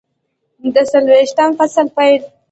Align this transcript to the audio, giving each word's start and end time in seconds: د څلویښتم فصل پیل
د 0.73 0.75
څلویښتم 0.91 1.49
فصل 1.57 1.87
پیل 1.95 2.21